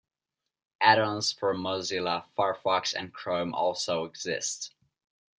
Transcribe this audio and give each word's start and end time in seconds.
Add-ons 0.81 1.31
for 1.31 1.53
Mozilla 1.53 2.25
Firefox 2.35 2.91
and 2.97 3.13
Chrome 3.13 3.53
also 3.53 4.03
exist. 4.05 4.73